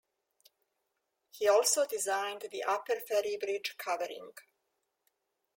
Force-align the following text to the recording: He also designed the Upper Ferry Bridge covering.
He 1.29 1.47
also 1.47 1.85
designed 1.85 2.45
the 2.51 2.63
Upper 2.63 2.95
Ferry 3.07 3.37
Bridge 3.39 3.75
covering. 3.77 4.31